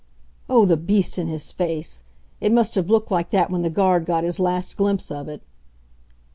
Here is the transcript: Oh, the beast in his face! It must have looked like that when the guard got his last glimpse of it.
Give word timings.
Oh, 0.49 0.65
the 0.65 0.77
beast 0.77 1.19
in 1.19 1.27
his 1.27 1.51
face! 1.51 2.01
It 2.39 2.51
must 2.51 2.73
have 2.73 2.89
looked 2.89 3.11
like 3.11 3.29
that 3.29 3.51
when 3.51 3.61
the 3.61 3.69
guard 3.69 4.03
got 4.07 4.23
his 4.23 4.39
last 4.39 4.75
glimpse 4.75 5.11
of 5.11 5.27
it. 5.27 5.43